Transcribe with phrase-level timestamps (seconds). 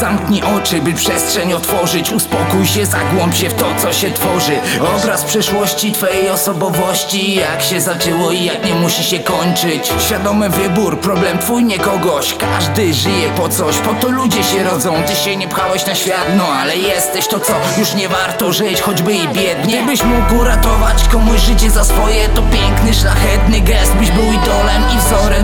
[0.00, 2.12] Zamknij oczy, by przestrzeń otworzyć.
[2.12, 4.52] Uspokój się, zagłąb się w to, co się tworzy.
[4.96, 7.34] Obraz przyszłości twojej osobowości.
[7.34, 9.92] Jak się zaczęło i jak nie musi się kończyć.
[10.06, 12.34] Świadomy wybór, problem twój, nie kogoś.
[12.34, 14.94] Każdy żyje po coś, po to ludzie się rodzą.
[15.06, 17.28] Ty się nie pchałeś na świat, no ale jesteś.
[17.28, 19.76] To co Już nie warto żyć, choćby i biednie.
[19.76, 24.61] Gdybyś mógł uratować komuś życie za swoje To piękny, szlachetny gest, byś był idolem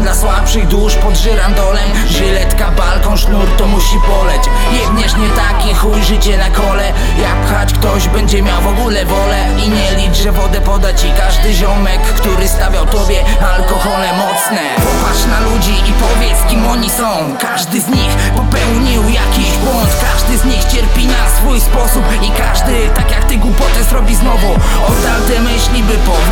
[0.09, 1.91] dla słabszych dusz pod żyrandolem.
[2.09, 4.43] Żyletka, balkon, sznur, to musi poleć
[4.83, 6.93] Jedniesz nie taki chuj, życie na kole.
[7.23, 9.39] Jak pchać ktoś będzie miał w ogóle wolę.
[9.65, 14.63] I nie licz, że wodę poda ci każdy ziomek Który stawiał tobie alkohole mocne.
[14.77, 17.37] Popatrz na ludzi i powiedz kim oni są.
[17.41, 19.91] Każdy z nich popełnił jakiś błąd.
[20.13, 22.05] Każdy z nich cierpi na swój sposób.
[22.23, 24.51] I każdy, tak jak ty głupotę zrobi znowu.
[24.89, 26.28] Oddal te myśli, by powrócił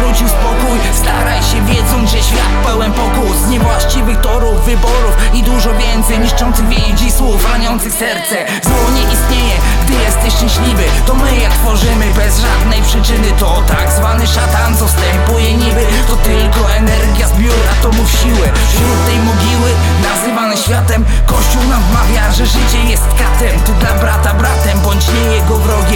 [6.18, 8.36] Niszczących więzi słów, raniących serce.
[8.64, 10.82] Zło nie istnieje, gdy jesteś szczęśliwy.
[11.06, 13.28] To my je tworzymy bez żadnej przyczyny.
[13.38, 15.82] To tak zwany szatan, co wstępuje niby.
[16.08, 18.46] To tylko energia zbiór atomów siły.
[18.68, 19.70] Wśród tej mogiły,
[20.02, 23.60] nazywany światem Kościół nam wmawia, że życie jest katem.
[23.60, 25.95] Ty dla brata bratem, bądź nie jego wrogiem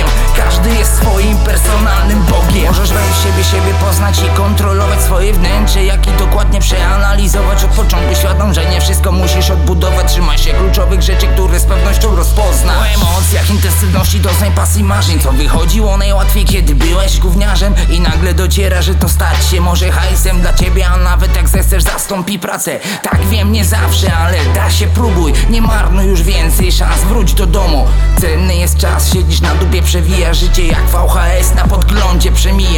[4.01, 9.51] i kontrolować swoje wnętrze Jak i dokładnie przeanalizować od początku Świadom, że nie wszystko musisz
[9.51, 10.12] odbudować.
[10.12, 12.77] Trzymaj się kluczowych rzeczy, które z pewnością rozpoznasz.
[12.77, 17.75] O emocjach, intensywności, doznań pasji marzeń Co wychodziło najłatwiej, kiedy byłeś gówniarzem.
[17.91, 21.83] I nagle dociera, że to stać się może hajsem dla ciebie A nawet jak zechcesz
[21.83, 22.81] zastąpi pracę.
[23.03, 25.33] Tak wiem, nie zawsze, ale da się próbuj.
[25.51, 27.87] Nie marnuj już więcej szans, wróć do domu.
[28.20, 32.70] Cenny jest czas, siedzisz na dupie, przewija życie jak VHS na podglądzie przemija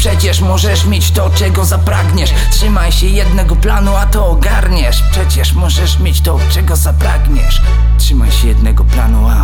[0.00, 2.34] Przecież możesz mieć to, czego zapragniesz.
[2.50, 5.02] Trzymaj się jednego planu, a to ogarniesz.
[5.10, 7.60] Przecież możesz mieć to, czego zapragniesz.
[7.98, 9.39] Trzymaj się jednego planu, a